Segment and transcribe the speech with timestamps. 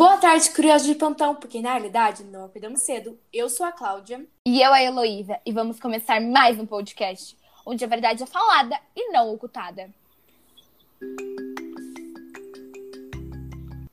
[0.00, 3.20] Boa tarde, curiosos de plantão, porque na realidade não acordamos cedo.
[3.30, 4.26] Eu sou a Cláudia.
[4.46, 7.36] E eu a Heloísa, e vamos começar mais um podcast,
[7.66, 9.90] onde a verdade é falada e não ocultada.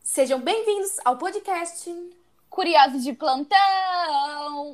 [0.02, 1.94] Sejam bem-vindos ao podcast
[2.50, 4.72] Curiosos de plantão!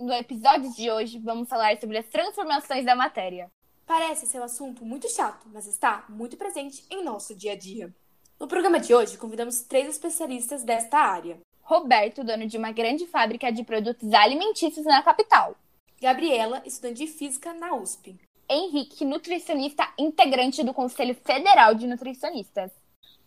[0.00, 3.48] No episódio de hoje, vamos falar sobre as transformações da matéria.
[3.86, 7.94] Parece ser um assunto muito chato, mas está muito presente em nosso dia a dia.
[8.38, 11.38] No programa de hoje, convidamos três especialistas desta área.
[11.62, 15.56] Roberto, dono de uma grande fábrica de produtos alimentícios na capital.
[16.02, 18.14] Gabriela, estudante de física na USP.
[18.48, 22.70] Henrique, nutricionista integrante do Conselho Federal de Nutricionistas.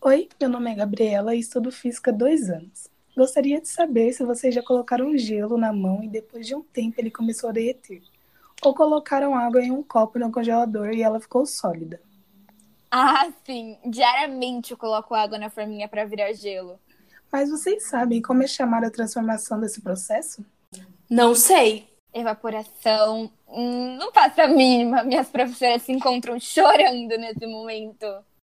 [0.00, 2.86] Oi, meu nome é Gabriela e estudo física há dois anos.
[3.16, 7.00] Gostaria de saber se vocês já colocaram gelo na mão e depois de um tempo
[7.00, 8.00] ele começou a derreter.
[8.62, 12.00] Ou colocaram água em um copo no congelador e ela ficou sólida.
[12.90, 13.78] Ah, sim.
[13.86, 16.78] Diariamente eu coloco água na forminha para virar gelo.
[17.32, 20.44] Mas vocês sabem como é chamada a transformação desse processo?
[21.08, 21.88] Não sei.
[22.12, 23.30] Evaporação.
[23.48, 25.04] Hum, não faço a mínima.
[25.04, 28.06] Minhas professoras se encontram chorando nesse momento.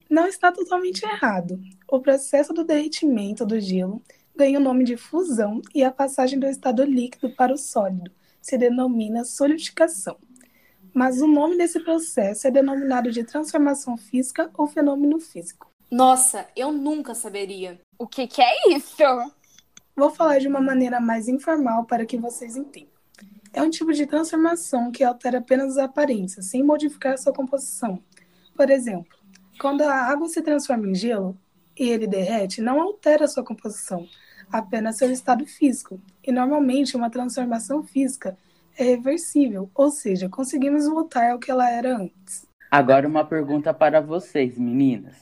[0.10, 1.60] Não está totalmente errado.
[1.88, 4.04] O processo do derretimento do gelo
[4.36, 8.58] ganha o nome de fusão e a passagem do estado líquido para o sólido se
[8.58, 10.18] denomina solidificação.
[10.94, 15.68] Mas o nome desse processo é denominado de transformação física ou fenômeno físico.
[15.90, 17.80] Nossa, eu nunca saberia.
[17.98, 19.04] O que, que é isso?
[19.96, 22.94] Vou falar de uma maneira mais informal para que vocês entendam.
[23.52, 28.02] É um tipo de transformação que altera apenas as aparências, sem modificar sua composição.
[28.56, 29.16] Por exemplo,
[29.60, 31.38] quando a água se transforma em gelo
[31.78, 34.08] e ele derrete, não altera sua composição,
[34.52, 36.02] apenas seu estado físico.
[36.26, 38.36] E normalmente uma transformação física
[38.78, 42.48] é reversível, ou seja, conseguimos voltar ao que ela era antes.
[42.70, 45.16] Agora uma pergunta para vocês, meninas.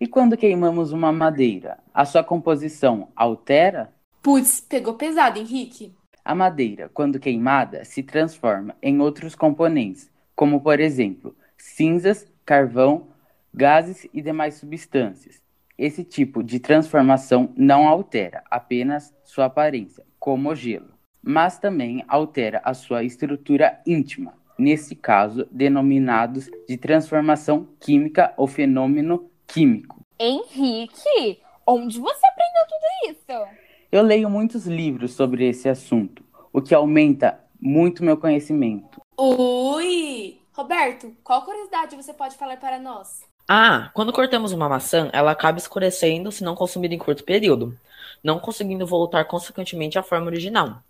[0.00, 3.92] E quando queimamos uma madeira, a sua composição altera?
[4.22, 5.94] Putz, pegou pesado, Henrique.
[6.24, 13.08] A madeira, quando queimada, se transforma em outros componentes, como por exemplo, cinzas, carvão,
[13.52, 15.40] gases e demais substâncias.
[15.78, 20.97] Esse tipo de transformação não altera apenas sua aparência, como o gelo,
[21.28, 29.30] mas também altera a sua estrutura íntima, nesse caso denominados de transformação química ou fenômeno
[29.46, 30.00] químico.
[30.18, 33.48] Henrique, onde você aprendeu tudo isso?
[33.92, 38.98] Eu leio muitos livros sobre esse assunto, o que aumenta muito meu conhecimento.
[39.18, 40.40] Ui!
[40.54, 43.20] Roberto, qual curiosidade você pode falar para nós?
[43.46, 47.78] Ah, quando cortamos uma maçã, ela acaba escurecendo se não consumida em curto período,
[48.24, 50.82] não conseguindo voltar consequentemente à forma original,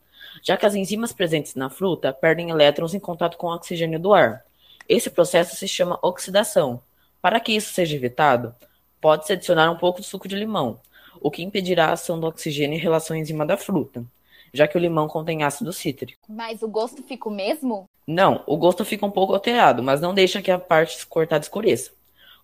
[0.42, 4.12] já que as enzimas presentes na fruta perdem elétrons em contato com o oxigênio do
[4.12, 4.44] ar.
[4.88, 6.80] Esse processo se chama oxidação.
[7.20, 8.54] Para que isso seja evitado,
[9.00, 10.80] pode-se adicionar um pouco de suco de limão,
[11.20, 14.04] o que impedirá a ação do oxigênio em relação à enzima da fruta,
[14.52, 16.18] já que o limão contém ácido cítrico.
[16.28, 17.84] Mas o gosto fica o mesmo?
[18.06, 21.90] Não, o gosto fica um pouco alterado, mas não deixa que a parte cortada escureça.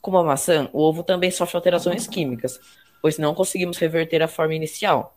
[0.03, 2.61] Como a maçã, o ovo também sofre alterações químicas,
[3.01, 5.15] pois não conseguimos reverter a forma inicial.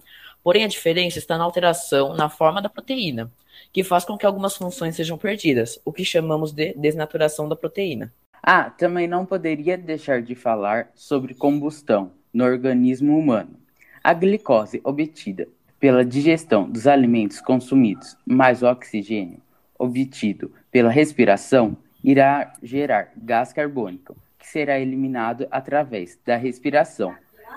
[0.47, 3.29] Porém, a diferença está na alteração na forma da proteína,
[3.73, 8.13] que faz com que algumas funções sejam perdidas, o que chamamos de desnaturação da proteína.
[8.41, 13.59] Ah, também não poderia deixar de falar sobre combustão no organismo humano.
[14.01, 15.49] A glicose obtida
[15.81, 19.41] pela digestão dos alimentos consumidos, mais o oxigênio
[19.77, 27.13] obtido pela respiração, irá gerar gás carbônico, que será eliminado através da respiração,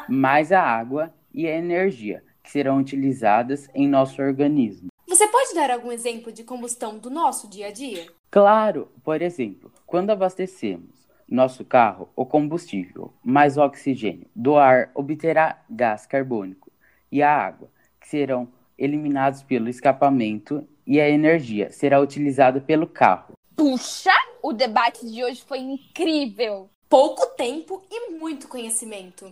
[0.09, 4.89] mais a água e a energia, que serão utilizadas em nosso organismo.
[5.07, 8.09] Você pode dar algum exemplo de combustão do nosso dia a dia?
[8.29, 15.63] Claro, por exemplo, quando abastecemos nosso carro, o combustível mais o oxigênio do ar obterá
[15.71, 16.73] gás carbônico
[17.11, 23.35] e a água, que serão eliminados pelo escapamento, e a energia será utilizada pelo carro.
[23.55, 24.11] Puxa,
[24.43, 26.69] o debate de hoje foi incrível!
[26.89, 29.29] Pouco tempo e muito conhecimento.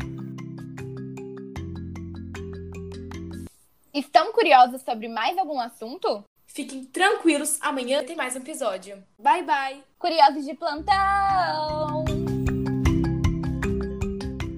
[3.98, 6.22] Estão curiosos sobre mais algum assunto?
[6.46, 9.02] Fiquem tranquilos, amanhã tem mais um episódio.
[9.18, 9.82] Bye bye!
[9.98, 12.04] Curiosos de plantão!